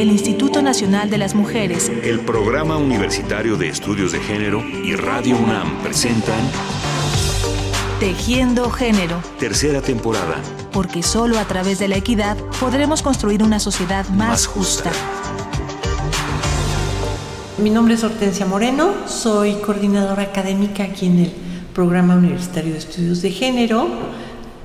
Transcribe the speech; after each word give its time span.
el 0.00 0.12
Instituto 0.12 0.62
Nacional 0.62 1.10
de 1.10 1.18
las 1.18 1.34
Mujeres, 1.34 1.90
el 2.04 2.20
Programa 2.20 2.76
Universitario 2.76 3.56
de 3.56 3.68
Estudios 3.68 4.12
de 4.12 4.20
Género 4.20 4.62
y 4.84 4.94
Radio 4.94 5.36
UNAM 5.36 5.82
presentan 5.82 6.38
Tejiendo 7.98 8.70
Género. 8.70 9.20
Tercera 9.40 9.82
temporada. 9.82 10.36
Porque 10.70 11.02
solo 11.02 11.36
a 11.40 11.44
través 11.46 11.80
de 11.80 11.88
la 11.88 11.96
equidad 11.96 12.36
podremos 12.60 13.02
construir 13.02 13.42
una 13.42 13.58
sociedad 13.58 14.08
más, 14.10 14.46
justa. 14.46 14.92
Mi 17.60 17.70
nombre 17.70 17.94
es 17.94 18.04
Hortensia 18.04 18.46
Moreno, 18.46 18.92
soy 19.08 19.54
coordinadora 19.54 20.22
académica 20.22 20.84
aquí 20.84 21.06
en 21.06 21.18
el 21.18 21.32
Programa 21.74 22.14
Universitario 22.14 22.70
de 22.70 22.78
Estudios 22.78 23.20
de 23.20 23.32
Género. 23.32 23.88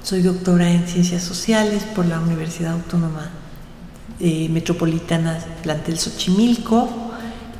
Soy 0.03 0.21
doctora 0.21 0.69
en 0.69 0.87
Ciencias 0.87 1.23
Sociales 1.23 1.85
por 1.95 2.05
la 2.05 2.19
Universidad 2.19 2.73
Autónoma 2.73 3.31
eh, 4.19 4.47
Metropolitana 4.49 5.39
Plantel 5.63 5.97
Xochimilco 5.97 6.89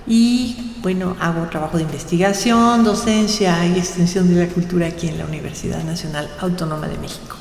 y 0.08 0.74
bueno, 0.82 1.16
hago 1.20 1.48
trabajo 1.48 1.78
de 1.78 1.84
investigación, 1.84 2.84
docencia 2.84 3.66
y 3.66 3.78
extensión 3.78 4.28
de 4.34 4.46
la 4.46 4.54
cultura 4.54 4.88
aquí 4.88 5.08
en 5.08 5.18
la 5.18 5.26
Universidad 5.26 5.82
Nacional 5.84 6.30
Autónoma 6.40 6.88
de 6.88 6.98
México. 6.98 7.38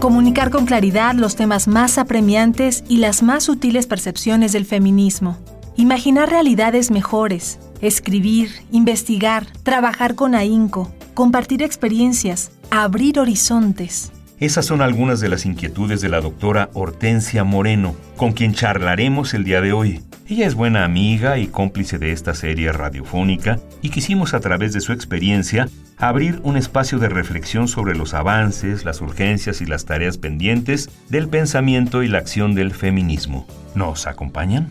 Comunicar 0.00 0.50
con 0.50 0.64
claridad 0.64 1.14
los 1.14 1.36
temas 1.36 1.66
más 1.68 1.98
apremiantes 1.98 2.84
y 2.88 2.98
las 2.98 3.22
más 3.22 3.44
sutiles 3.44 3.86
percepciones 3.86 4.52
del 4.52 4.64
feminismo. 4.64 5.36
Imaginar 5.76 6.30
realidades 6.30 6.90
mejores. 6.90 7.58
Escribir, 7.80 8.50
investigar, 8.72 9.46
trabajar 9.62 10.16
con 10.16 10.34
ahínco, 10.34 10.92
compartir 11.18 11.64
experiencias, 11.64 12.52
abrir 12.70 13.18
horizontes. 13.18 14.12
Esas 14.38 14.66
son 14.66 14.80
algunas 14.80 15.18
de 15.18 15.28
las 15.28 15.46
inquietudes 15.46 16.00
de 16.00 16.08
la 16.08 16.20
doctora 16.20 16.70
Hortensia 16.74 17.42
Moreno, 17.42 17.96
con 18.16 18.30
quien 18.30 18.54
charlaremos 18.54 19.34
el 19.34 19.42
día 19.42 19.60
de 19.60 19.72
hoy. 19.72 20.00
Ella 20.28 20.46
es 20.46 20.54
buena 20.54 20.84
amiga 20.84 21.36
y 21.38 21.48
cómplice 21.48 21.98
de 21.98 22.12
esta 22.12 22.34
serie 22.34 22.70
radiofónica 22.70 23.58
y 23.82 23.90
quisimos 23.90 24.32
a 24.32 24.38
través 24.38 24.72
de 24.72 24.80
su 24.80 24.92
experiencia 24.92 25.68
abrir 25.96 26.38
un 26.44 26.56
espacio 26.56 27.00
de 27.00 27.08
reflexión 27.08 27.66
sobre 27.66 27.96
los 27.96 28.14
avances, 28.14 28.84
las 28.84 29.00
urgencias 29.00 29.60
y 29.60 29.66
las 29.66 29.86
tareas 29.86 30.18
pendientes 30.18 30.88
del 31.08 31.28
pensamiento 31.28 32.04
y 32.04 32.06
la 32.06 32.18
acción 32.18 32.54
del 32.54 32.72
feminismo. 32.72 33.44
¿Nos 33.74 34.06
acompañan? 34.06 34.68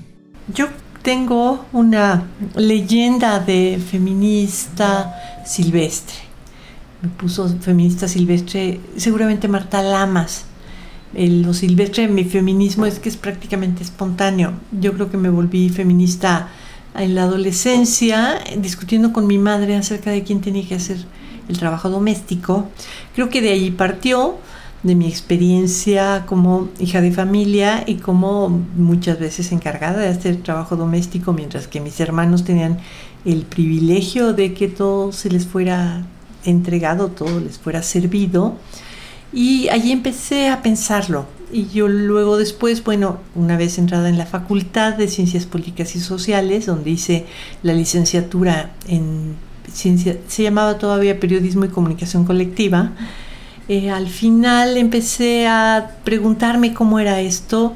Yo 0.56 0.70
tengo 1.02 1.66
una 1.73 2.23
leyenda 2.56 3.42
de 3.42 3.81
feminista 3.86 5.44
silvestre 5.45 6.27
me 7.02 7.09
puso 7.09 7.48
feminista 7.59 8.08
silvestre, 8.08 8.80
seguramente 8.95 9.48
Marta 9.48 9.81
Lamas. 9.81 10.45
El, 11.14 11.44
lo 11.44 11.53
silvestre 11.53 12.08
mi 12.08 12.26
feminismo 12.26 12.86
es 12.86 13.00
que 13.00 13.09
es 13.09 13.17
prácticamente 13.17 13.84
espontáneo. 13.84 14.53
Yo 14.72 14.94
creo 14.94 15.09
que 15.09 15.18
me 15.18 15.30
volví 15.30 15.70
feminista 15.70 16.50
en 16.95 17.16
la 17.16 17.23
adolescencia, 17.23 18.40
discutiendo 18.58 19.14
con 19.14 19.28
mi 19.28 19.38
madre 19.38 19.75
acerca 19.75 20.12
de 20.12 20.23
quién 20.23 20.42
tenía 20.42 20.68
que 20.68 20.75
hacer 20.75 20.98
el 21.48 21.58
trabajo 21.58 21.90
doméstico. 21.90 22.68
Creo 23.14 23.30
que 23.30 23.42
de 23.42 23.52
allí 23.52 23.72
partió, 23.72 24.38
de 24.84 24.95
mi 24.95 25.08
experiencia 25.08 26.25
como 26.28 26.70
hija 26.80 27.02
de 27.02 27.12
familia 27.12 27.84
y 27.86 27.95
como 27.95 28.50
muchas 28.75 29.20
veces 29.20 29.52
encargada 29.52 30.00
de 30.00 30.09
hacer 30.09 30.38
trabajo 30.38 30.75
doméstico, 30.75 31.34
mientras 31.34 31.68
que 31.68 31.81
mis 31.81 32.00
hermanos 32.00 32.44
tenían 32.44 32.80
el 33.25 33.42
privilegio 33.42 34.34
de 34.34 34.53
que 34.53 34.68
todo 34.68 35.12
se 35.12 35.30
les 35.30 35.45
fuera 35.45 36.06
entregado, 36.44 37.08
todo 37.10 37.40
les 37.40 37.58
fuera 37.58 37.84
servido. 37.84 38.56
Y 39.34 39.70
allí 39.70 39.92
empecé 39.92 40.50
a 40.50 40.62
pensarlo. 40.62 41.26
Y 41.52 41.68
yo 41.68 41.88
luego 41.88 42.38
después, 42.38 42.84
bueno, 42.84 43.20
una 43.36 43.58
vez 43.58 43.78
entrada 43.78 44.10
en 44.10 44.18
la 44.18 44.26
Facultad 44.26 44.96
de 44.96 45.08
Ciencias 45.08 45.46
Políticas 45.46 45.96
y 45.96 46.00
Sociales, 46.00 46.66
donde 46.66 46.92
hice 46.92 47.26
la 47.64 47.74
licenciatura 47.74 48.72
en 48.88 49.36
ciencia, 49.72 50.18
se 50.28 50.44
llamaba 50.44 50.78
todavía 50.78 51.20
Periodismo 51.20 51.66
y 51.66 51.70
Comunicación 51.70 52.26
Colectiva, 52.26 52.92
eh, 53.70 53.90
al 53.90 54.08
final 54.08 54.78
empecé 54.78 55.47
a 55.47 55.92
preguntarme 56.03 56.74
cómo 56.74 57.00
era 57.00 57.20
esto. 57.20 57.76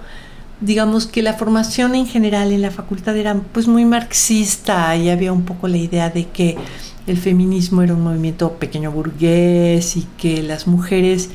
Digamos 0.62 1.06
que 1.06 1.22
la 1.22 1.34
formación 1.34 1.96
en 1.96 2.08
general 2.08 2.52
en 2.52 2.62
la 2.62 2.72
facultad 2.72 3.18
era 3.18 3.36
pues 3.36 3.68
muy 3.68 3.84
marxista 3.84 4.96
y 4.96 5.10
había 5.10 5.34
un 5.34 5.44
poco 5.44 5.68
la 5.68 5.78
idea 5.78 6.10
de 6.10 6.28
que 6.28 6.56
el 7.08 7.18
feminismo 7.18 7.82
era 7.82 7.94
un 7.94 8.04
movimiento 8.04 8.54
pequeño 8.54 8.92
burgués 8.92 9.98
y 9.98 10.08
que 10.18 10.44
las 10.44 10.68
mujeres 10.68 11.30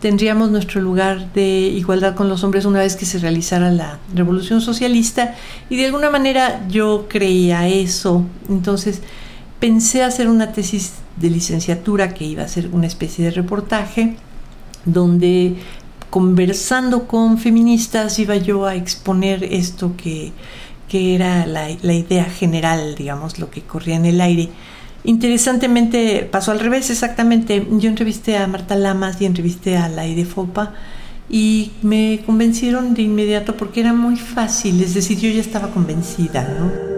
tendríamos 0.00 0.50
nuestro 0.50 0.80
lugar 0.80 1.32
de 1.32 1.42
igualdad 1.42 2.16
con 2.16 2.28
los 2.28 2.42
hombres 2.42 2.64
una 2.64 2.80
vez 2.80 2.96
que 2.96 3.06
se 3.06 3.18
realizara 3.18 3.70
la 3.70 3.98
revolución 4.12 4.60
socialista 4.60 5.36
y 5.70 5.76
de 5.76 5.86
alguna 5.86 6.10
manera 6.10 6.66
yo 6.68 7.06
creía 7.08 7.68
eso. 7.68 8.24
Entonces 8.48 9.00
pensé 9.60 10.02
hacer 10.02 10.28
una 10.28 10.50
tesis 10.50 10.94
de 11.16 11.30
licenciatura 11.30 12.14
que 12.14 12.24
iba 12.24 12.42
a 12.42 12.48
ser 12.48 12.70
una 12.72 12.88
especie 12.88 13.24
de 13.24 13.30
reportaje 13.30 14.16
donde 14.84 15.54
conversando 16.10 17.06
con 17.06 17.38
feministas 17.38 18.18
iba 18.18 18.36
yo 18.36 18.66
a 18.66 18.74
exponer 18.74 19.44
esto 19.44 19.94
que, 19.96 20.32
era 20.94 21.46
la, 21.46 21.68
la 21.80 21.94
idea 21.94 22.24
general, 22.24 22.96
digamos, 22.96 23.38
lo 23.38 23.48
que 23.48 23.62
corría 23.62 23.96
en 23.96 24.04
el 24.04 24.20
aire. 24.20 24.50
Interesantemente 25.04 26.28
pasó 26.30 26.52
al 26.52 26.60
revés, 26.60 26.90
exactamente. 26.90 27.66
Yo 27.72 27.88
entrevisté 27.88 28.36
a 28.36 28.46
Marta 28.46 28.76
Lamas 28.76 29.20
y 29.20 29.26
entrevisté 29.26 29.76
a 29.76 29.88
Laide 29.88 30.24
Fopa 30.24 30.74
y 31.28 31.72
me 31.82 32.20
convencieron 32.24 32.94
de 32.94 33.02
inmediato 33.02 33.56
porque 33.56 33.80
era 33.80 33.92
muy 33.92 34.16
fácil, 34.16 34.80
es 34.82 34.94
decir, 34.94 35.18
yo 35.18 35.30
ya 35.30 35.40
estaba 35.40 35.70
convencida, 35.70 36.46
¿no? 36.58 36.92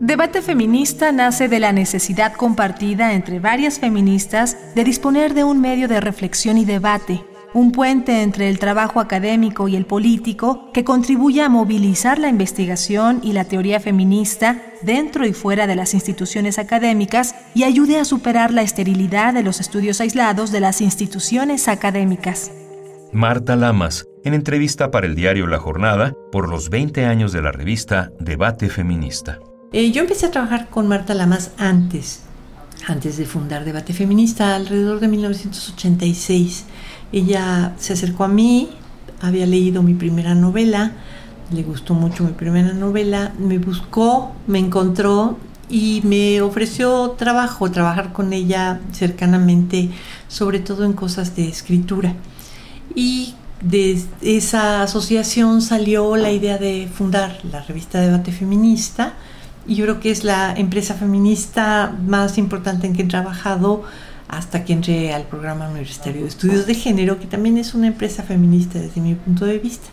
Debate 0.00 0.42
feminista 0.42 1.12
nace 1.12 1.48
de 1.48 1.60
la 1.60 1.72
necesidad 1.72 2.32
compartida 2.34 3.14
entre 3.14 3.38
varias 3.38 3.78
feministas 3.78 4.56
de 4.74 4.84
disponer 4.84 5.34
de 5.34 5.44
un 5.44 5.60
medio 5.60 5.88
de 5.88 6.00
reflexión 6.00 6.58
y 6.58 6.64
debate 6.64 7.22
un 7.54 7.72
puente 7.72 8.22
entre 8.22 8.48
el 8.48 8.58
trabajo 8.58 9.00
académico 9.00 9.68
y 9.68 9.76
el 9.76 9.86
político 9.86 10.70
que 10.72 10.84
contribuya 10.84 11.46
a 11.46 11.48
movilizar 11.48 12.18
la 12.18 12.28
investigación 12.28 13.20
y 13.22 13.32
la 13.32 13.44
teoría 13.44 13.80
feminista 13.80 14.62
dentro 14.82 15.26
y 15.26 15.32
fuera 15.32 15.66
de 15.66 15.76
las 15.76 15.94
instituciones 15.94 16.58
académicas 16.58 17.34
y 17.54 17.64
ayude 17.64 17.98
a 17.98 18.04
superar 18.04 18.52
la 18.52 18.62
esterilidad 18.62 19.34
de 19.34 19.42
los 19.42 19.60
estudios 19.60 20.00
aislados 20.00 20.52
de 20.52 20.60
las 20.60 20.80
instituciones 20.80 21.68
académicas. 21.68 22.52
Marta 23.12 23.56
Lamas, 23.56 24.06
en 24.24 24.34
entrevista 24.34 24.90
para 24.90 25.06
el 25.06 25.14
diario 25.16 25.46
La 25.46 25.58
Jornada 25.58 26.12
por 26.30 26.48
los 26.48 26.70
20 26.70 27.06
años 27.06 27.32
de 27.32 27.42
la 27.42 27.50
revista 27.50 28.10
Debate 28.20 28.68
Feminista. 28.68 29.40
Eh, 29.72 29.90
yo 29.90 30.02
empecé 30.02 30.26
a 30.26 30.30
trabajar 30.30 30.68
con 30.68 30.86
Marta 30.86 31.14
Lamas 31.14 31.52
antes, 31.58 32.22
antes 32.86 33.16
de 33.16 33.26
fundar 33.26 33.64
Debate 33.64 33.92
Feminista, 33.92 34.54
alrededor 34.54 35.00
de 35.00 35.08
1986. 35.08 36.64
Ella 37.12 37.74
se 37.78 37.92
acercó 37.94 38.24
a 38.24 38.28
mí, 38.28 38.70
había 39.20 39.46
leído 39.46 39.82
mi 39.82 39.94
primera 39.94 40.34
novela, 40.34 40.92
le 41.52 41.62
gustó 41.62 41.94
mucho 41.94 42.24
mi 42.24 42.32
primera 42.32 42.72
novela, 42.72 43.32
me 43.38 43.58
buscó, 43.58 44.32
me 44.46 44.58
encontró 44.58 45.36
y 45.68 46.02
me 46.04 46.40
ofreció 46.42 47.10
trabajo, 47.10 47.70
trabajar 47.70 48.12
con 48.12 48.32
ella 48.32 48.80
cercanamente, 48.92 49.90
sobre 50.28 50.60
todo 50.60 50.84
en 50.84 50.92
cosas 50.92 51.34
de 51.36 51.48
escritura. 51.48 52.14
Y 52.94 53.34
de 53.62 54.02
esa 54.22 54.82
asociación 54.82 55.60
salió 55.62 56.16
la 56.16 56.30
idea 56.30 56.58
de 56.58 56.88
fundar 56.92 57.38
la 57.50 57.62
revista 57.62 58.00
Debate 58.00 58.32
Feminista 58.32 59.14
y 59.66 59.74
yo 59.74 59.84
creo 59.84 60.00
que 60.00 60.10
es 60.10 60.24
la 60.24 60.54
empresa 60.56 60.94
feminista 60.94 61.94
más 62.06 62.38
importante 62.38 62.86
en 62.86 62.94
que 62.94 63.02
he 63.02 63.06
trabajado 63.06 63.82
hasta 64.30 64.64
que 64.64 64.72
entré 64.72 65.12
al 65.12 65.24
programa 65.24 65.68
universitario 65.68 66.22
de 66.22 66.28
estudios 66.28 66.66
de 66.66 66.74
género, 66.74 67.18
que 67.18 67.26
también 67.26 67.58
es 67.58 67.74
una 67.74 67.88
empresa 67.88 68.22
feminista 68.22 68.78
desde 68.78 69.00
mi 69.00 69.14
punto 69.14 69.44
de 69.44 69.58
vista. 69.58 69.88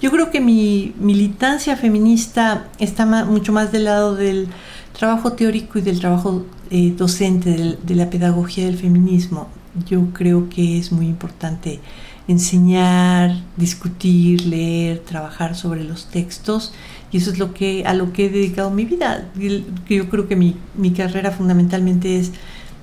Yo 0.00 0.12
creo 0.12 0.30
que 0.30 0.40
mi 0.40 0.94
militancia 0.98 1.76
feminista 1.76 2.68
está 2.78 3.04
mucho 3.24 3.52
más 3.52 3.72
del 3.72 3.84
lado 3.84 4.14
del 4.14 4.48
trabajo 4.96 5.32
teórico 5.32 5.78
y 5.80 5.82
del 5.82 5.98
trabajo 5.98 6.46
eh, 6.70 6.94
docente, 6.96 7.78
de 7.82 7.94
la 7.96 8.08
pedagogía 8.10 8.64
del 8.64 8.78
feminismo. 8.78 9.48
Yo 9.88 10.06
creo 10.12 10.48
que 10.48 10.78
es 10.78 10.92
muy 10.92 11.06
importante 11.06 11.80
enseñar, 12.28 13.42
discutir, 13.56 14.46
leer, 14.46 15.00
trabajar 15.00 15.56
sobre 15.56 15.82
los 15.82 16.06
textos 16.06 16.72
y 17.10 17.16
eso 17.16 17.32
es 17.32 17.40
lo 17.40 17.54
que 17.54 17.82
a 17.86 17.94
lo 17.94 18.12
que 18.12 18.26
he 18.26 18.30
dedicado 18.30 18.70
mi 18.70 18.84
vida. 18.84 19.28
Yo 19.88 20.08
creo 20.08 20.28
que 20.28 20.36
mi 20.36 20.90
carrera 20.92 21.32
fundamentalmente 21.32 22.20
es 22.20 22.30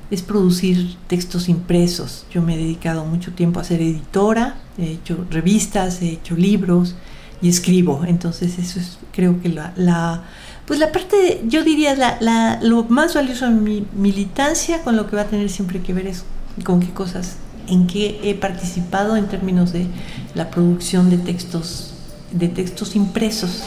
es 0.10 0.22
producir 0.22 0.98
textos 1.08 1.50
impresos. 1.50 2.26
Yo 2.32 2.42
me 2.42 2.56
he 2.56 2.58
dedicado 2.58 3.06
mucho 3.06 3.32
tiempo 3.34 3.60
a 3.60 3.64
ser 3.64 3.82
editora, 3.82 4.56
he 4.78 4.92
hecho 4.92 5.26
revistas, 5.30 6.02
he 6.02 6.10
hecho 6.10 6.36
libros 6.36 6.96
y 7.42 7.50
escribo. 7.50 8.04
Entonces 8.06 8.58
eso 8.60 8.80
es 8.80 8.98
creo 9.18 9.42
que 9.42 9.50
la, 9.50 10.24
Pues 10.68 10.80
la 10.80 10.92
parte, 10.92 11.42
yo 11.48 11.64
diría, 11.64 11.96
la, 11.96 12.60
lo 12.62 12.84
más 12.84 13.16
valioso 13.16 13.46
de 13.46 13.52
mi 13.52 13.88
militancia 13.94 14.84
con 14.84 14.96
lo 14.96 15.10
que 15.10 15.16
va 15.16 15.24
a 15.24 15.28
tener 15.28 15.50
siempre 15.50 15.82
que 15.82 15.94
ver 15.94 16.06
es 16.06 16.24
con 16.64 16.80
qué 16.80 16.92
cosas, 16.92 17.38
en 17.68 17.88
qué 17.88 18.20
he 18.24 18.36
participado 18.36 19.18
en 19.18 19.28
términos 19.28 19.74
de 19.74 19.88
la 20.36 20.52
producción 20.52 21.10
de 21.10 21.18
textos, 21.18 21.94
de 22.32 22.48
textos 22.48 22.96
impresos. 22.96 23.64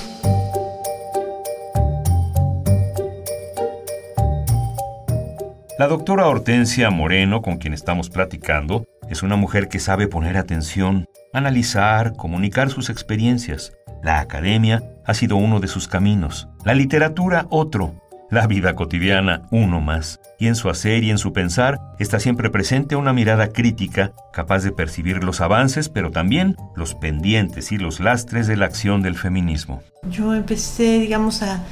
La 5.80 5.88
doctora 5.88 6.26
Hortensia 6.26 6.90
Moreno, 6.90 7.40
con 7.40 7.56
quien 7.56 7.72
estamos 7.72 8.10
platicando, 8.10 8.84
es 9.08 9.22
una 9.22 9.36
mujer 9.36 9.68
que 9.68 9.78
sabe 9.78 10.08
poner 10.08 10.36
atención, 10.36 11.06
analizar, 11.32 12.12
comunicar 12.16 12.68
sus 12.68 12.90
experiencias. 12.90 13.72
La 14.02 14.20
academia 14.20 14.82
ha 15.06 15.14
sido 15.14 15.36
uno 15.36 15.58
de 15.58 15.68
sus 15.68 15.88
caminos, 15.88 16.48
la 16.66 16.74
literatura 16.74 17.46
otro, 17.48 17.94
la 18.28 18.46
vida 18.46 18.74
cotidiana 18.74 19.48
uno 19.52 19.80
más. 19.80 20.20
Y 20.38 20.48
en 20.48 20.54
su 20.54 20.68
hacer 20.68 21.02
y 21.02 21.10
en 21.10 21.16
su 21.16 21.32
pensar 21.32 21.80
está 21.98 22.20
siempre 22.20 22.50
presente 22.50 22.94
una 22.94 23.14
mirada 23.14 23.48
crítica, 23.48 24.12
capaz 24.34 24.62
de 24.62 24.72
percibir 24.72 25.24
los 25.24 25.40
avances, 25.40 25.88
pero 25.88 26.10
también 26.10 26.56
los 26.76 26.94
pendientes 26.94 27.72
y 27.72 27.78
los 27.78 28.00
lastres 28.00 28.46
de 28.46 28.58
la 28.58 28.66
acción 28.66 29.00
del 29.00 29.16
feminismo. 29.16 29.80
Yo 30.10 30.34
empecé, 30.34 30.98
digamos, 30.98 31.42
a 31.42 31.64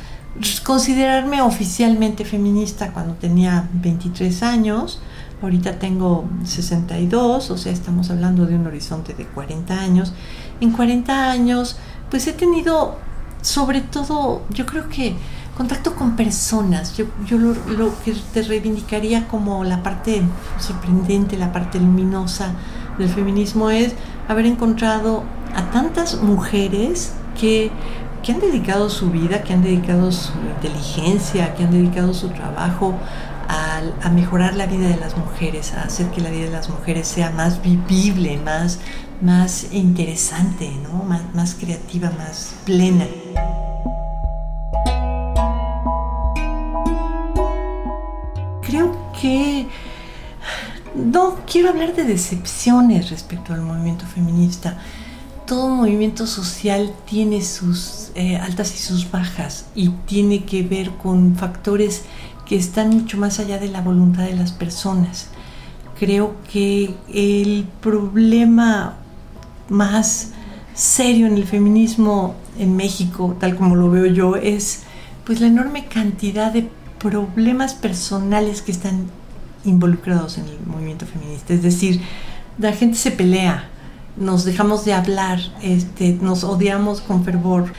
considerarme 0.65 1.43
oficialmente 1.43 2.25
feminista 2.25 2.93
cuando 2.93 3.15
tenía 3.15 3.69
23 3.75 4.43
años. 4.43 5.01
Ahorita 5.43 5.79
tengo 5.79 6.29
62, 6.45 7.51
o 7.51 7.57
sea, 7.57 7.73
estamos 7.73 8.11
hablando 8.11 8.47
de 8.47 8.57
un 8.57 8.67
horizonte 8.67 9.15
de 9.15 9.25
40 9.25 9.81
años. 9.81 10.13
En 10.61 10.73
40 10.73 11.31
años, 11.31 11.77
pues 12.11 12.27
he 12.27 12.33
tenido, 12.33 12.99
sobre 13.41 13.81
todo, 13.81 14.43
yo 14.51 14.67
creo 14.67 14.89
que 14.89 15.17
contacto 15.57 15.95
con 15.97 16.17
personas. 16.17 16.97
Yo, 16.97 17.07
yo 17.27 17.37
lo, 17.37 17.55
lo, 17.77 17.93
que 18.03 18.15
te 18.33 18.43
reivindicaría 18.43 19.27
como 19.29 19.65
la 19.65 19.83
parte 19.83 20.23
sorprendente, 20.59 21.37
la 21.37 21.53
parte 21.53 21.79
luminosa 21.79 22.53
del 22.97 23.09
feminismo 23.09 23.71
es 23.71 23.95
haber 24.29 24.47
encontrado 24.47 25.25
a 25.55 25.71
tantas 25.71 26.23
mujeres 26.23 27.13
que 27.39 27.71
que 28.23 28.33
han 28.33 28.41
dedicado 28.41 28.91
su 28.91 29.11
vida, 29.11 29.43
que 29.43 29.53
han 29.53 29.63
dedicado 29.63 30.11
su 30.13 30.33
inteligencia, 30.57 31.55
que 31.55 31.65
han 31.65 31.71
dedicado 31.71 32.13
su 32.15 32.29
trabajo 32.31 32.95
a, 33.49 34.11
mejorar 34.11 34.55
la 34.55 34.67
vida 34.67 34.89
de 34.89 34.97
las 34.97 35.17
mujeres, 35.17 35.73
a 35.75 35.83
hacer 35.83 36.09
que 36.09 36.21
la 36.21 36.31
vida 36.31 36.47
de 36.47 36.51
las 36.51 36.69
mujeres 36.69 37.07
sea 37.07 37.31
más 37.31 37.63
vivible, 37.63 38.37
más, 38.39 38.81
más 39.23 39.73
interesante, 39.73 40.71
¿no? 40.83 41.05
más, 41.05 41.23
más 41.35 41.55
creativa, 41.55 42.11
más 42.11 42.55
plena. 42.65 43.07
Creo 48.63 48.95
que 49.21 49.67
no 50.95 51.37
quiero 51.51 51.71
hablar 51.71 51.95
de 51.95 52.05
decepciones 52.05 53.11
respecto 53.11 53.55
al 53.55 53.63
movimiento 53.63 54.05
feminista 54.07 54.77
todo 55.49 55.69
movimiento 55.71 56.27
social 56.27 56.93
tiene 57.07 57.43
sus 57.43 58.13
eh, 58.15 58.37
altas 58.37 58.75
y 58.75 58.79
sus 58.79 59.11
bajas 59.11 59.65
y 59.75 59.89
tiene 60.07 60.45
que 60.45 60.63
ver 60.63 60.91
con 60.91 61.37
factores 61.37 62.03
que 62.47 62.55
están 62.57 62.91
mucho 62.91 63.17
más 63.17 63.41
allá 63.41 63.59
de 63.59 63.69
la 63.69 63.81
voluntad 63.81 64.25
de 64.25 64.37
las 64.37 64.53
personas. 64.53 65.29
Creo 65.99 66.37
que 66.53 66.95
el 67.13 67.67
problema 67.81 68.99
más 69.71 70.33
serio 70.75 71.27
en 71.27 71.37
el 71.37 71.47
feminismo 71.47 72.35
en 72.59 72.77
México, 72.77 73.35
tal 73.41 73.57
como 73.57 73.75
lo 73.75 73.91
veo 73.91 74.07
yo, 74.07 74.37
es 74.37 74.83
pues 75.25 75.41
la 75.41 75.47
enorme 75.47 75.87
cantidad 75.87 76.53
de 76.53 76.69
problemas 76.99 77.73
personales 77.73 78.61
que 78.61 78.73
están 78.73 79.07
involucrados 79.65 80.37
en 80.37 80.45
el 80.45 80.59
movimiento 80.67 81.07
feminista. 81.07 81.55
Es 81.55 81.63
decir, 81.63 82.03
la 82.59 82.73
gente 82.73 82.99
se 82.99 83.13
pelea, 83.13 83.71
nos 84.17 84.45
dejamos 84.45 84.85
de 84.85 84.95
hablar, 84.95 85.41
este, 85.63 86.19
nos 86.21 86.45
odiamos 86.45 87.01
con 87.01 87.25
fervor. 87.25 87.73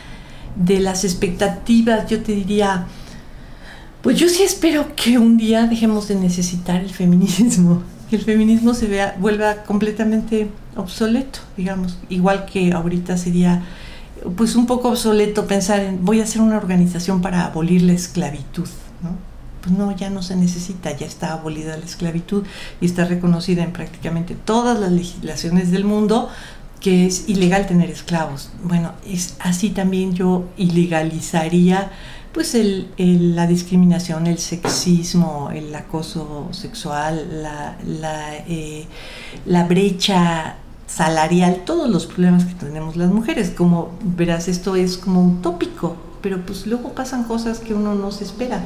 De 0.56 0.80
las 0.80 1.06
expectativas, 1.06 2.10
yo 2.10 2.22
te 2.22 2.34
diría, 2.34 2.86
pues 4.02 4.18
yo 4.18 4.28
sí 4.28 4.44
espero 4.44 4.96
que 4.96 5.18
un 5.18 5.38
día 5.38 5.68
dejemos 5.68 6.08
de 6.08 6.16
necesitar 6.16 6.82
el 6.82 6.90
feminismo, 6.90 7.84
que 8.10 8.16
el 8.16 8.24
feminismo 8.24 8.74
se 8.74 8.88
vea, 8.88 9.16
vuelva 9.20 9.64
completamente 9.64 10.50
obsoleto, 10.76 11.40
digamos, 11.56 11.98
igual 12.10 12.46
que 12.46 12.74
ahorita 12.74 13.18
sería 13.18 13.64
pues 14.36 14.56
un 14.56 14.66
poco 14.66 14.90
obsoleto 14.90 15.48
pensar 15.48 15.80
en 15.80 16.04
voy 16.04 16.20
a 16.20 16.24
hacer 16.24 16.42
una 16.42 16.58
organización 16.58 17.22
para 17.22 17.46
abolir 17.46 17.84
la 17.84 17.94
esclavitud, 17.94 18.68
¿no? 19.02 19.12
Pues 19.62 19.76
no, 19.76 19.96
ya 19.96 20.10
no 20.10 20.22
se 20.22 20.36
necesita, 20.36 20.96
ya 20.96 21.06
está 21.06 21.34
abolida 21.34 21.78
la 21.78 21.86
esclavitud 21.86 22.44
y 22.82 22.86
está 22.86 23.06
reconocida 23.06 23.64
en 23.64 23.74
prácticamente 23.74 24.36
todas 24.36 24.80
las 24.80 24.92
legislaciones 24.92 25.72
del 25.72 25.86
mundo 25.86 26.30
que 26.80 27.06
es 27.06 27.28
ilegal 27.28 27.68
tener 27.68 27.90
esclavos. 27.90 28.52
Bueno, 28.64 28.94
es 29.06 29.36
así 29.40 29.70
también 29.70 30.14
yo 30.14 30.46
ilegalizaría 30.58 31.92
pues 32.34 32.54
el, 32.54 32.90
la 33.36 33.48
discriminación, 33.48 34.28
el 34.28 34.38
sexismo, 34.38 35.50
el 35.52 35.74
acoso 35.74 36.48
sexual, 36.52 37.42
la, 37.44 37.76
la, 37.86 38.36
eh, 38.48 38.86
la 39.46 39.66
brecha 39.66 40.58
salarial, 40.86 41.64
todos 41.66 41.90
los 41.90 42.06
problemas 42.06 42.46
que 42.46 42.54
tenemos 42.54 42.96
las 42.96 43.12
mujeres. 43.12 43.50
Como 43.50 43.92
verás, 44.04 44.48
esto 44.48 44.76
es 44.76 44.98
como 44.98 45.26
utópico, 45.26 45.98
pero 46.22 46.46
pues 46.46 46.68
luego 46.68 46.94
pasan 46.94 47.24
cosas 47.24 47.60
que 47.60 47.74
uno 47.74 47.96
no 47.96 48.12
se 48.12 48.26
espera. 48.26 48.62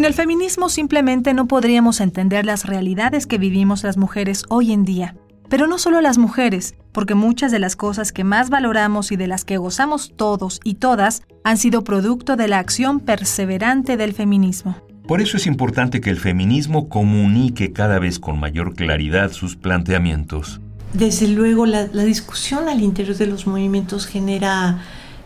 Sin 0.00 0.06
el 0.06 0.14
feminismo 0.14 0.70
simplemente 0.70 1.34
no 1.34 1.46
podríamos 1.46 2.00
entender 2.00 2.46
las 2.46 2.64
realidades 2.64 3.26
que 3.26 3.36
vivimos 3.36 3.82
las 3.82 3.98
mujeres 3.98 4.44
hoy 4.48 4.72
en 4.72 4.82
día. 4.86 5.14
Pero 5.50 5.66
no 5.66 5.76
solo 5.76 6.00
las 6.00 6.16
mujeres, 6.16 6.74
porque 6.90 7.14
muchas 7.14 7.52
de 7.52 7.58
las 7.58 7.76
cosas 7.76 8.10
que 8.10 8.24
más 8.24 8.48
valoramos 8.48 9.12
y 9.12 9.16
de 9.16 9.26
las 9.26 9.44
que 9.44 9.58
gozamos 9.58 10.14
todos 10.16 10.58
y 10.64 10.76
todas 10.76 11.20
han 11.44 11.58
sido 11.58 11.84
producto 11.84 12.36
de 12.36 12.48
la 12.48 12.60
acción 12.60 13.00
perseverante 13.00 13.98
del 13.98 14.14
feminismo. 14.14 14.74
Por 15.06 15.20
eso 15.20 15.36
es 15.36 15.46
importante 15.46 16.00
que 16.00 16.08
el 16.08 16.18
feminismo 16.18 16.88
comunique 16.88 17.74
cada 17.74 17.98
vez 17.98 18.18
con 18.18 18.40
mayor 18.40 18.74
claridad 18.74 19.32
sus 19.32 19.54
planteamientos. 19.56 20.62
Desde 20.94 21.28
luego, 21.28 21.66
la, 21.66 21.84
discusión 21.84 22.70
al 22.70 22.80
interior 22.80 23.18
de 23.18 23.26
los 23.26 23.46
movimientos 23.46 24.06
genera 24.06 24.80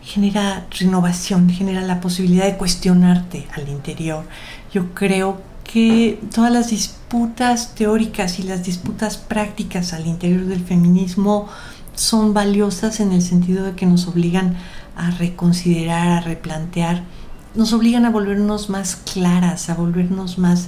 genera 0.05 0.67
renovación, 0.69 1.49
genera 1.49 1.81
la 1.81 1.99
posibilidad 1.99 2.45
de 2.45 2.57
cuestionarte 2.57 3.47
al 3.53 3.67
interior. 3.67 4.23
Yo 4.75 4.93
creo 4.93 5.41
que 5.63 6.19
todas 6.33 6.51
las 6.51 6.69
disputas 6.69 7.75
teóricas 7.75 8.39
y 8.39 8.43
las 8.43 8.65
disputas 8.65 9.15
prácticas 9.15 9.93
al 9.93 10.05
interior 10.05 10.43
del 10.47 10.65
feminismo 10.65 11.47
son 11.95 12.33
valiosas 12.33 12.99
en 12.99 13.13
el 13.13 13.21
sentido 13.21 13.63
de 13.63 13.71
que 13.71 13.85
nos 13.85 14.05
obligan 14.05 14.57
a 14.97 15.11
reconsiderar, 15.11 16.09
a 16.09 16.19
replantear, 16.19 17.03
nos 17.55 17.71
obligan 17.71 18.03
a 18.03 18.09
volvernos 18.09 18.69
más 18.69 18.97
claras, 18.97 19.69
a 19.69 19.75
volvernos 19.75 20.37
más, 20.37 20.67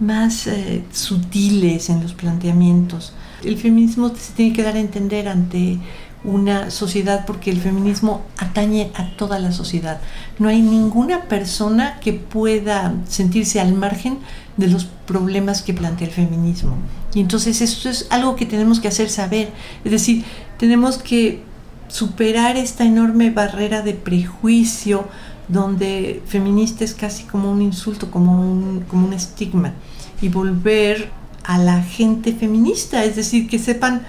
más 0.00 0.46
eh, 0.48 0.84
sutiles 0.92 1.88
en 1.88 2.02
los 2.02 2.12
planteamientos. 2.12 3.14
El 3.42 3.56
feminismo 3.56 4.10
se 4.10 4.34
tiene 4.34 4.54
que 4.54 4.64
dar 4.64 4.76
a 4.76 4.80
entender 4.80 5.28
ante 5.28 5.78
una 6.26 6.70
sociedad 6.70 7.24
porque 7.24 7.50
el 7.50 7.60
feminismo 7.60 8.22
atañe 8.36 8.90
a 8.94 9.16
toda 9.16 9.38
la 9.38 9.52
sociedad. 9.52 10.00
No 10.38 10.48
hay 10.48 10.60
ninguna 10.60 11.22
persona 11.22 11.98
que 12.00 12.12
pueda 12.12 12.94
sentirse 13.08 13.60
al 13.60 13.72
margen 13.72 14.18
de 14.56 14.66
los 14.66 14.86
problemas 15.06 15.62
que 15.62 15.72
plantea 15.72 16.08
el 16.08 16.12
feminismo. 16.12 16.76
Y 17.14 17.20
entonces 17.20 17.60
esto 17.62 17.88
es 17.88 18.06
algo 18.10 18.36
que 18.36 18.44
tenemos 18.44 18.80
que 18.80 18.88
hacer 18.88 19.08
saber. 19.08 19.50
Es 19.84 19.92
decir, 19.92 20.24
tenemos 20.58 20.98
que 20.98 21.42
superar 21.88 22.56
esta 22.56 22.84
enorme 22.84 23.30
barrera 23.30 23.82
de 23.82 23.94
prejuicio 23.94 25.06
donde 25.48 26.22
feminista 26.26 26.82
es 26.82 26.94
casi 26.94 27.22
como 27.22 27.52
un 27.52 27.62
insulto, 27.62 28.10
como 28.10 28.40
un, 28.40 28.84
como 28.88 29.06
un 29.06 29.12
estigma, 29.12 29.72
y 30.20 30.28
volver 30.28 31.10
a 31.44 31.58
la 31.58 31.82
gente 31.82 32.32
feminista, 32.32 33.04
es 33.04 33.14
decir, 33.14 33.48
que 33.48 33.60
sepan 33.60 34.04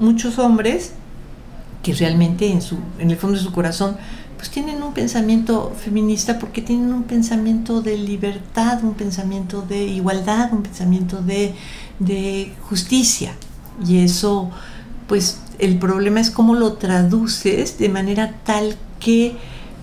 muchos 0.00 0.40
hombres 0.40 0.94
que 1.82 1.94
realmente 1.94 2.50
en, 2.50 2.62
su, 2.62 2.76
en 2.98 3.10
el 3.10 3.16
fondo 3.16 3.38
de 3.38 3.44
su 3.44 3.52
corazón 3.52 3.96
pues 4.36 4.50
tienen 4.50 4.82
un 4.82 4.94
pensamiento 4.94 5.74
feminista 5.78 6.38
porque 6.38 6.62
tienen 6.62 6.94
un 6.94 7.02
pensamiento 7.02 7.82
de 7.82 7.98
libertad, 7.98 8.82
un 8.82 8.94
pensamiento 8.94 9.60
de 9.60 9.84
igualdad, 9.84 10.50
un 10.52 10.62
pensamiento 10.62 11.20
de, 11.20 11.54
de 11.98 12.54
justicia. 12.62 13.34
Y 13.86 13.98
eso, 13.98 14.50
pues 15.06 15.40
el 15.58 15.78
problema 15.78 16.20
es 16.20 16.30
cómo 16.30 16.54
lo 16.54 16.72
traduces 16.74 17.76
de 17.76 17.90
manera 17.90 18.34
tal 18.44 18.76
que 18.98 19.36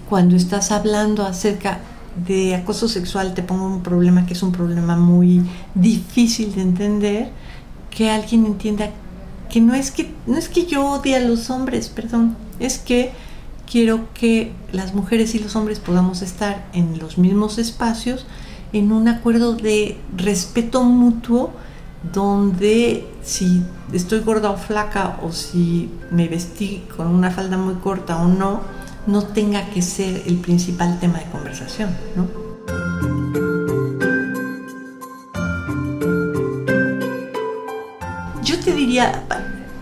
cuando 0.10 0.36
estás 0.36 0.72
hablando 0.72 1.24
acerca 1.24 1.80
de 2.26 2.56
acoso 2.56 2.88
sexual 2.88 3.36
te 3.36 3.44
pongo 3.44 3.68
un 3.68 3.84
problema 3.84 4.26
que 4.26 4.34
es 4.34 4.42
un 4.42 4.52
problema 4.52 4.96
muy 4.96 5.44
difícil 5.76 6.56
de 6.56 6.62
entender, 6.62 7.30
que 7.92 8.10
alguien 8.10 8.46
entienda 8.46 8.90
que 9.50 9.62
no 9.62 9.74
es 9.74 9.92
que 9.92 10.12
no 10.26 10.38
es 10.38 10.50
que 10.50 10.66
yo 10.66 10.86
odie 10.86 11.16
a 11.16 11.20
los 11.20 11.50
hombres, 11.50 11.90
perdón, 11.90 12.36
es 12.60 12.78
que 12.78 13.12
quiero 13.70 14.14
que 14.14 14.54
las 14.72 14.94
mujeres 14.94 15.36
y 15.36 15.40
los 15.40 15.56
hombres 15.56 15.80
podamos 15.80 16.22
estar 16.22 16.68
en 16.74 16.98
los 17.00 17.18
mismos 17.18 17.58
espacios 17.58 18.26
en 18.74 18.92
un 18.92 19.08
acuerdo 19.08 19.54
de 19.54 19.98
respeto 20.16 20.84
mutuo 20.84 21.52
donde 22.14 23.08
si 23.24 23.64
estoy 23.92 24.20
gorda 24.20 24.52
o 24.52 24.58
flaca 24.58 25.20
o 25.24 25.32
si 25.32 25.90
me 26.12 26.28
vestí 26.28 26.84
con 26.96 27.08
una 27.08 27.32
falda 27.32 27.58
muy 27.58 27.76
corta 27.76 28.22
o 28.22 28.28
no, 28.28 28.62
no 29.08 29.24
tenga 29.24 29.70
que 29.70 29.82
ser 29.82 30.24
el 30.28 30.38
principal 30.38 31.00
tema 31.00 31.20
de 31.20 31.26
conversación, 31.26 31.90
¿no? 32.16 32.47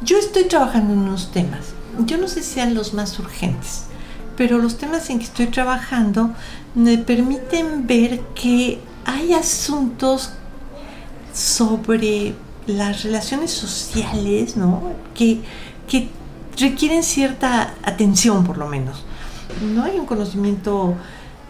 Yo 0.04 0.18
estoy 0.18 0.46
trabajando 0.46 0.94
en 0.94 1.00
unos 1.00 1.32
temas, 1.32 1.74
yo 2.06 2.18
no 2.18 2.28
sé 2.28 2.42
si 2.42 2.54
sean 2.56 2.74
los 2.74 2.94
más 2.94 3.18
urgentes, 3.20 3.84
pero 4.38 4.58
los 4.58 4.78
temas 4.78 5.10
en 5.10 5.20
que 5.20 5.26
estoy 5.26 5.48
trabajando 5.48 6.32
me 6.74 6.98
permiten 6.98 7.88
ver 7.88 8.20
que 8.36 8.80
hay 9.06 9.34
asuntos 9.34 10.32
sobre 11.34 12.34
las 12.68 13.04
relaciones 13.04 13.52
sociales, 13.52 14.58
¿no? 14.58 14.92
Que, 15.14 15.42
que 15.88 16.10
requieren 16.58 17.04
cierta 17.04 17.74
atención, 17.84 18.44
por 18.44 18.58
lo 18.58 18.68
menos. 18.68 19.04
No 19.74 19.84
hay 19.84 20.00
un 20.00 20.06
conocimiento, 20.06 20.96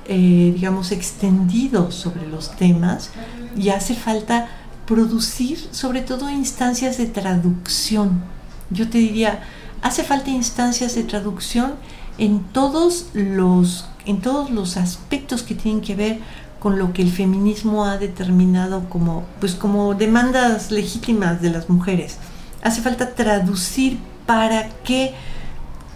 eh, 0.06 0.52
digamos, 0.54 0.92
extendido 0.92 1.92
sobre 1.92 2.28
los 2.28 2.56
temas 2.56 3.12
y 3.56 3.70
hace 3.70 3.96
falta 3.96 4.50
producir 4.86 5.68
sobre 5.72 6.02
todo 6.02 6.30
instancias 6.30 6.98
de 6.98 7.06
traducción. 7.06 8.24
Yo 8.70 8.90
te 8.90 8.98
diría, 8.98 9.44
hace 9.82 10.04
falta 10.04 10.30
instancias 10.30 10.96
de 10.96 11.04
traducción 11.04 11.76
en 12.18 12.44
todos 12.44 13.08
los, 13.14 13.88
en 14.06 14.22
todos 14.22 14.50
los 14.50 14.78
aspectos 14.78 15.44
que 15.44 15.56
tienen 15.56 15.82
que 15.82 15.96
ver 15.96 16.20
con 16.60 16.80
lo 16.80 16.94
que 16.94 17.02
el 17.02 17.12
feminismo 17.12 17.86
ha 17.86 17.98
determinado 17.98 18.90
como, 18.90 19.26
pues 19.40 19.54
como 19.54 19.94
demandas 19.94 20.72
legítimas 20.72 21.42
de 21.42 21.52
las 21.52 21.70
mujeres. 21.70 22.18
Hace 22.64 22.82
falta 22.82 23.14
traducir 23.14 24.00
para 24.26 24.70
que 24.84 25.14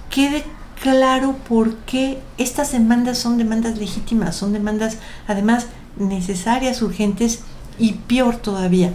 quede 0.10 0.44
claro 0.82 1.36
por 1.48 1.76
qué 1.78 2.22
estas 2.38 2.72
demandas 2.72 3.18
son 3.18 3.38
demandas 3.38 3.78
legítimas, 3.78 4.36
son 4.36 4.54
demandas 4.54 4.98
además 5.28 5.66
necesarias, 5.98 6.82
urgentes 6.82 7.40
y 7.80 7.94
peor 7.94 8.36
todavía, 8.38 8.94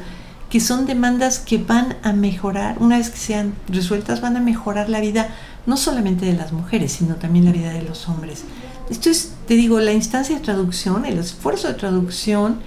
que 0.50 0.60
son 0.60 0.86
demandas 0.86 1.38
que 1.38 1.58
van 1.58 1.96
a 2.02 2.12
mejorar, 2.12 2.76
una 2.78 2.98
vez 2.98 3.10
que 3.10 3.18
sean 3.18 3.54
resueltas, 3.68 4.20
van 4.20 4.36
a 4.36 4.40
mejorar 4.40 4.88
la 4.88 5.00
vida 5.00 5.28
no 5.66 5.76
solamente 5.76 6.26
de 6.26 6.34
las 6.34 6.52
mujeres, 6.52 6.92
sino 6.92 7.16
también 7.16 7.46
la 7.46 7.52
vida 7.52 7.72
de 7.72 7.82
los 7.82 8.08
hombres. 8.08 8.44
Esto 8.90 9.10
es, 9.10 9.32
te 9.48 9.54
digo, 9.54 9.80
la 9.80 9.92
instancia 9.92 10.36
de 10.36 10.42
traducción, 10.42 11.06
el 11.06 11.18
esfuerzo 11.18 11.68
de 11.68 11.74
traducción 11.74 12.60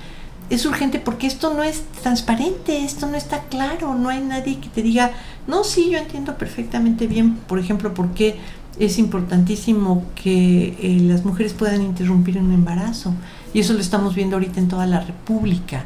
es 0.50 0.66
urgente 0.66 1.00
porque 1.00 1.28
esto 1.28 1.54
no 1.54 1.62
es 1.62 1.84
transparente, 2.02 2.84
esto 2.84 3.06
no 3.06 3.16
está 3.16 3.44
claro, 3.44 3.96
no 3.96 4.10
hay 4.10 4.22
nadie 4.22 4.60
que 4.60 4.70
te 4.70 4.82
diga, 4.82 5.12
no, 5.46 5.64
sí, 5.64 5.90
yo 5.92 5.98
entiendo 5.98 6.38
perfectamente 6.38 7.06
bien, 7.08 7.36
por 7.36 7.60
ejemplo, 7.60 7.94
por 7.94 8.14
qué 8.14 8.38
es 8.80 9.00
importantísimo 9.00 10.06
que 10.16 10.78
eh, 10.82 11.00
las 11.02 11.26
mujeres 11.26 11.54
puedan 11.54 11.82
interrumpir 11.82 12.38
un 12.38 12.52
embarazo. 12.52 13.14
Y 13.54 13.60
eso 13.60 13.74
lo 13.74 13.80
estamos 13.80 14.16
viendo 14.16 14.36
ahorita 14.36 14.60
en 14.60 14.68
toda 14.68 14.86
la 14.86 15.00
República. 15.00 15.86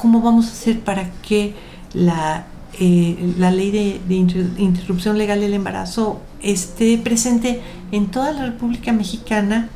¿Cómo 0.00 0.22
vamos 0.22 0.46
a 0.46 0.52
hacer 0.52 0.80
para 0.80 1.10
que 1.20 1.54
la, 1.92 2.46
eh, 2.78 3.34
la 3.36 3.50
ley 3.50 3.70
de, 3.70 4.14
interrupción 4.14 5.18
legal 5.18 5.40
del 5.40 5.52
embarazo 5.52 6.20
esté 6.42 6.96
presente 6.96 7.60
en 7.92 8.06
toda 8.06 8.32
la 8.32 8.46
República 8.46 8.92
Mexicana 8.92 9.68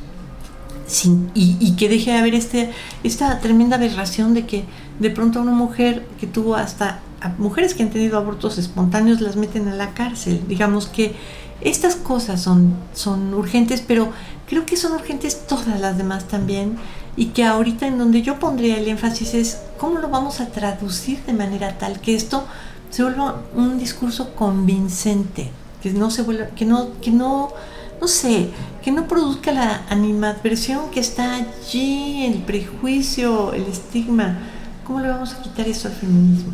sin, 0.86 1.30
y, 1.34 1.76
que 1.76 1.90
deje 1.90 2.12
de 2.12 2.16
haber 2.16 2.34
este, 2.34 2.70
esta 3.02 3.38
tremenda 3.40 3.76
aberración 3.76 4.32
de 4.32 4.46
que 4.46 4.64
de 4.98 5.10
pronto 5.10 5.42
una 5.42 5.52
mujer 5.52 6.06
que 6.18 6.26
tuvo 6.26 6.54
hasta 6.54 7.00
mujeres 7.36 7.74
que 7.74 7.82
han 7.82 7.90
tenido 7.90 8.16
abortos 8.16 8.56
espontáneos 8.56 9.20
las 9.20 9.36
meten 9.36 9.68
a 9.68 9.74
la 9.74 9.92
cárcel. 9.92 10.40
Digamos 10.48 10.86
que 10.86 11.14
estas 11.60 11.96
cosas 11.96 12.40
son, 12.42 12.74
son 12.94 13.34
urgentes, 13.34 13.82
pero 13.86 14.10
creo 14.48 14.64
que 14.64 14.76
son 14.78 14.92
urgentes 14.92 15.46
todas 15.46 15.80
las 15.80 15.98
demás 15.98 16.28
también 16.28 16.76
y 17.16 17.26
que 17.26 17.44
ahorita 17.44 17.86
en 17.86 17.98
donde 17.98 18.22
yo 18.22 18.38
pondría 18.38 18.78
el 18.78 18.88
énfasis 18.88 19.34
es 19.34 19.62
cómo 19.78 19.98
lo 19.98 20.08
vamos 20.08 20.40
a 20.40 20.48
traducir 20.48 21.22
de 21.24 21.32
manera 21.32 21.78
tal 21.78 22.00
que 22.00 22.14
esto 22.14 22.44
se 22.90 23.02
vuelva 23.02 23.42
un 23.54 23.78
discurso 23.78 24.34
convincente 24.34 25.50
que 25.84 25.90
no 25.90 26.10
se 26.10 26.22
vuelva, 26.22 26.46
que 26.46 26.64
no, 26.64 26.98
que 27.02 27.10
no, 27.10 27.50
no 28.00 28.08
sé, 28.08 28.48
que 28.82 28.90
no 28.90 29.06
produzca 29.06 29.52
la 29.52 29.84
animadversión 29.90 30.90
que 30.90 31.00
está 31.00 31.34
allí, 31.34 32.24
el 32.24 32.42
prejuicio, 32.42 33.52
el 33.52 33.64
estigma. 33.64 34.38
¿Cómo 34.86 35.00
le 35.00 35.08
vamos 35.08 35.34
a 35.34 35.42
quitar 35.42 35.68
eso 35.68 35.88
al 35.88 35.94
feminismo? 35.94 36.52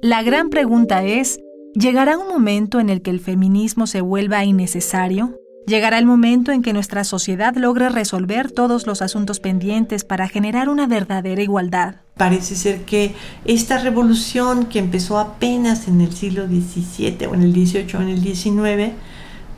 La 0.00 0.22
gran 0.22 0.48
pregunta 0.48 1.04
es, 1.04 1.38
¿llegará 1.74 2.16
un 2.16 2.28
momento 2.28 2.80
en 2.80 2.88
el 2.88 3.02
que 3.02 3.10
el 3.10 3.20
feminismo 3.20 3.86
se 3.86 4.00
vuelva 4.00 4.42
innecesario? 4.42 5.38
Llegará 5.66 5.98
el 5.98 6.06
momento 6.06 6.52
en 6.52 6.62
que 6.62 6.72
nuestra 6.72 7.02
sociedad 7.02 7.56
logre 7.56 7.88
resolver 7.88 8.52
todos 8.52 8.86
los 8.86 9.02
asuntos 9.02 9.40
pendientes 9.40 10.04
para 10.04 10.28
generar 10.28 10.68
una 10.68 10.86
verdadera 10.86 11.42
igualdad. 11.42 11.96
Parece 12.16 12.54
ser 12.54 12.84
que 12.84 13.16
esta 13.44 13.78
revolución 13.78 14.66
que 14.66 14.78
empezó 14.78 15.18
apenas 15.18 15.88
en 15.88 16.00
el 16.00 16.12
siglo 16.12 16.46
XVII 16.46 17.26
o 17.26 17.34
en 17.34 17.42
el 17.42 17.52
XVIII 17.52 17.96
o 17.96 18.00
en 18.00 18.08
el 18.10 18.22
XIX, 18.22 18.94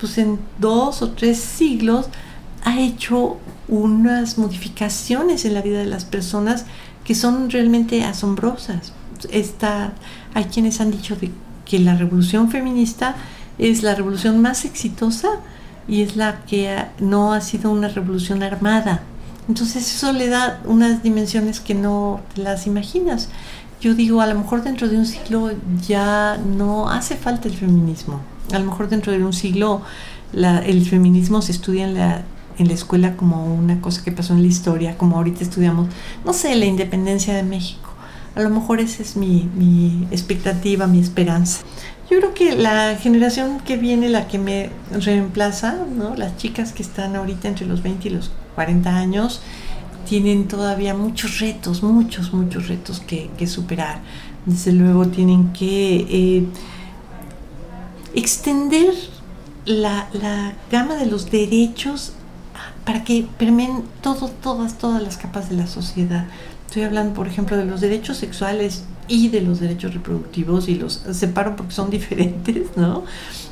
pues 0.01 0.17
en 0.17 0.39
dos 0.59 1.03
o 1.03 1.11
tres 1.11 1.39
siglos 1.41 2.07
ha 2.65 2.81
hecho 2.81 3.37
unas 3.69 4.39
modificaciones 4.39 5.45
en 5.45 5.53
la 5.53 5.61
vida 5.61 5.79
de 5.79 5.87
las 5.87 6.07
personas 6.07 6.65
que 7.05 7.15
son 7.15 7.51
realmente 7.51 8.03
asombrosas. 8.05 8.95
Esta, 9.31 9.93
hay 10.33 10.45
quienes 10.45 10.81
han 10.81 10.91
dicho 10.91 11.17
de 11.17 11.31
que 11.67 11.79
la 11.79 11.97
revolución 11.97 12.51
feminista 12.51 13.15
es 13.59 13.83
la 13.83 13.95
revolución 13.95 14.41
más 14.41 14.65
exitosa 14.65 15.41
y 15.89 16.03
es 16.03 16.17
la 16.17 16.45
que 16.45 16.85
no 17.01 17.33
ha 17.33 17.41
sido 17.41 17.73
una 17.73 17.89
revolución 17.89 18.43
armada. 18.43 19.03
Entonces 19.49 19.95
eso 19.95 20.13
le 20.13 20.29
da 20.29 20.61
unas 20.67 21.03
dimensiones 21.03 21.61
que 21.61 21.75
no 21.75 22.21
te 22.35 22.43
las 22.43 22.67
imaginas. 22.67 23.31
Yo 23.81 23.95
digo, 23.95 24.21
a 24.21 24.27
lo 24.27 24.35
mejor 24.35 24.63
dentro 24.63 24.89
de 24.89 24.99
un 24.99 25.07
siglo 25.07 25.51
ya 25.87 26.37
no 26.37 26.91
hace 26.91 27.17
falta 27.17 27.49
el 27.49 27.55
feminismo. 27.55 28.21
A 28.53 28.59
lo 28.59 28.67
mejor 28.67 28.89
dentro 28.89 29.13
de 29.13 29.25
un 29.25 29.33
siglo 29.33 29.83
el 30.33 30.85
feminismo 30.87 31.41
se 31.41 31.53
estudia 31.53 31.85
en 31.85 31.95
la, 31.95 32.23
en 32.59 32.69
la 32.69 32.75
escuela 32.75 33.17
como 33.17 33.55
una 33.55 33.81
cosa 33.81 34.05
que 34.05 34.13
pasó 34.13 34.35
en 34.35 34.43
la 34.43 34.49
historia, 34.49 34.99
como 34.99 35.17
ahorita 35.17 35.43
estudiamos, 35.43 35.89
no 36.25 36.33
sé, 36.35 36.55
la 36.57 36.67
independencia 36.67 37.35
de 37.35 37.43
México. 37.43 37.89
A 38.35 38.41
lo 38.41 38.51
mejor 38.51 38.81
esa 38.81 39.03
es 39.03 39.17
mi, 39.17 39.49
mi 39.57 40.07
expectativa, 40.11 40.87
mi 40.87 41.01
esperanza. 41.01 41.61
Yo 42.11 42.19
creo 42.19 42.33
que 42.33 42.57
la 42.57 42.97
generación 42.97 43.61
que 43.61 43.77
viene, 43.77 44.09
la 44.09 44.29
que 44.29 44.39
me 44.39 44.71
reemplaza, 44.91 45.77
¿no? 45.95 46.15
las 46.15 46.39
chicas 46.39 46.73
que 46.73 46.83
están 46.83 47.17
ahorita 47.17 47.49
entre 47.49 47.67
los 47.67 47.83
20 47.83 48.09
y 48.09 48.11
los 48.11 48.31
40 48.55 48.97
años, 48.97 49.43
tienen 50.09 50.49
todavía 50.49 50.95
muchos 50.95 51.39
retos, 51.39 51.83
muchos, 51.83 52.33
muchos 52.33 52.69
retos 52.69 53.01
que, 53.01 53.47
superar. 53.47 54.01
Desde 54.47 54.73
luego 54.73 55.09
tienen 55.09 55.53
que 55.53 56.07
eh, 56.09 56.47
extender 58.15 58.95
la, 59.67 60.09
la, 60.15 60.55
gama 60.71 60.95
de 60.95 61.05
los 61.05 61.31
derechos 61.31 62.15
para 62.87 63.05
que 63.05 63.27
permeen 63.37 63.85
todo, 64.01 64.29
todas, 64.29 64.79
todas 64.79 65.03
las 65.03 65.19
capas 65.19 65.51
de 65.51 65.57
la 65.57 65.67
sociedad. 65.67 66.27
Estoy 66.67 66.85
hablando, 66.85 67.13
por 67.13 67.29
ejemplo, 67.29 67.59
de 67.59 67.67
los 67.67 67.83
derechos 67.83 68.17
sexuales 68.17 68.85
y 69.09 69.29
de 69.29 69.41
los 69.41 69.61
derechos 69.61 69.95
reproductivos 69.95 70.69
y 70.69 70.75
los 70.75 71.03
separo 71.13 71.57
porque 71.57 71.73
son 71.73 71.91
diferentes, 71.99 72.77
¿no? 72.77 73.05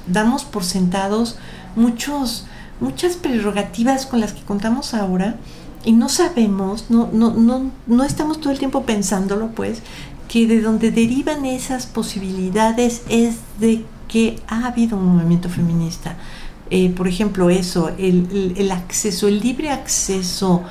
Damos 0.06 0.44
por 0.44 0.64
sentados 0.64 1.36
muchos, 1.74 2.46
muchas 2.80 3.16
prerrogativas 3.16 4.06
con 4.06 4.20
las 4.20 4.32
que 4.32 4.42
contamos 4.42 4.94
ahora 4.94 5.36
y 5.84 5.92
no 5.92 6.08
sabemos, 6.08 6.86
no, 6.90 7.08
no, 7.12 7.32
no, 7.32 7.70
no 7.86 8.04
estamos 8.04 8.40
todo 8.40 8.52
el 8.52 8.58
tiempo 8.58 8.84
pensándolo, 8.84 9.52
pues, 9.52 9.82
que 10.28 10.46
de 10.46 10.60
donde 10.60 10.90
derivan 10.90 11.44
esas 11.46 11.86
posibilidades 11.86 13.02
es 13.08 13.36
de 13.60 13.84
que 14.08 14.40
ha 14.48 14.66
habido 14.66 14.98
un 14.98 15.16
movimiento 15.16 15.48
feminista. 15.48 16.16
Eh, 16.70 16.90
por 16.90 17.06
ejemplo, 17.06 17.50
eso, 17.50 17.90
el, 17.98 18.54
el 18.56 18.72
acceso, 18.72 19.28
el 19.28 19.38
libre 19.38 19.70
acceso 19.70 20.64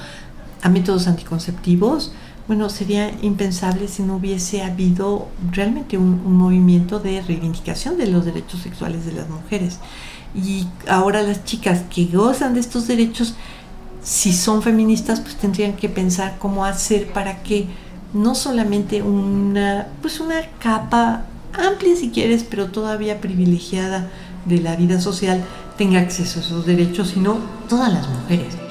a 0.61 0.69
métodos 0.69 1.07
anticonceptivos, 1.07 2.11
bueno, 2.47 2.69
sería 2.69 3.11
impensable 3.23 3.87
si 3.87 4.03
no 4.03 4.17
hubiese 4.17 4.61
habido 4.61 5.27
realmente 5.51 5.97
un, 5.97 6.37
movimiento 6.37 6.99
de 6.99 7.21
reivindicación 7.21 7.97
de 7.97 8.07
los 8.07 8.25
derechos 8.25 8.61
sexuales 8.61 9.05
de 9.05 9.13
las 9.13 9.29
mujeres. 9.29 9.79
Y 10.35 10.67
ahora 10.87 11.23
las 11.23 11.43
chicas 11.45 11.83
que 11.93 12.05
gozan 12.05 12.53
de 12.53 12.59
estos 12.59 12.87
derechos, 12.87 13.35
si 14.03 14.31
son 14.31 14.61
feministas, 14.61 15.21
pues 15.21 15.35
tendrían 15.35 15.73
que 15.73 15.89
pensar 15.89 16.37
cómo 16.37 16.65
hacer 16.65 17.11
para 17.13 17.41
que 17.41 17.67
no 18.13 18.35
solamente 18.35 19.01
una, 19.01 19.87
pues 20.01 20.19
una 20.19 20.41
capa 20.59 21.25
amplia 21.53 21.95
si 21.95 22.11
quieres, 22.11 22.43
pero 22.43 22.67
todavía 22.67 23.21
privilegiada 23.21 24.09
de 24.45 24.59
la 24.59 24.75
vida 24.75 25.01
social 25.01 25.43
tenga 25.77 25.99
acceso 25.99 26.39
a 26.39 26.43
esos 26.43 26.65
derechos, 26.65 27.09
sino 27.09 27.39
todas 27.67 27.91
las 27.91 28.07
mujeres. 28.07 28.64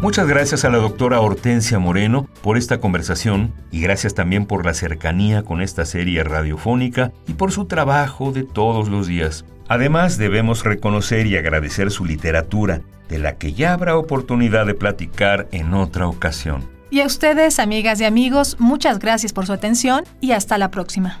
Muchas 0.00 0.26
gracias 0.26 0.64
a 0.64 0.70
la 0.70 0.78
doctora 0.78 1.20
Hortensia 1.20 1.78
Moreno 1.78 2.26
por 2.40 2.56
esta 2.56 2.80
conversación 2.80 3.52
y 3.70 3.82
gracias 3.82 4.14
también 4.14 4.46
por 4.46 4.64
la 4.64 4.72
cercanía 4.72 5.42
con 5.42 5.60
esta 5.60 5.84
serie 5.84 6.24
radiofónica 6.24 7.12
y 7.28 7.34
por 7.34 7.52
su 7.52 7.66
trabajo 7.66 8.32
de 8.32 8.44
todos 8.44 8.88
los 8.88 9.08
días. 9.08 9.44
Además, 9.68 10.16
debemos 10.16 10.64
reconocer 10.64 11.26
y 11.26 11.36
agradecer 11.36 11.90
su 11.90 12.06
literatura, 12.06 12.80
de 13.10 13.18
la 13.18 13.36
que 13.36 13.52
ya 13.52 13.74
habrá 13.74 13.98
oportunidad 13.98 14.64
de 14.64 14.74
platicar 14.74 15.48
en 15.52 15.74
otra 15.74 16.08
ocasión. 16.08 16.66
Y 16.88 17.00
a 17.00 17.06
ustedes, 17.06 17.58
amigas 17.58 18.00
y 18.00 18.04
amigos, 18.04 18.56
muchas 18.58 19.00
gracias 19.00 19.34
por 19.34 19.44
su 19.44 19.52
atención 19.52 20.04
y 20.22 20.32
hasta 20.32 20.56
la 20.56 20.70
próxima 20.70 21.20